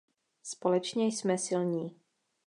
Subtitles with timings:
[0.43, 1.95] Společně jsme silní.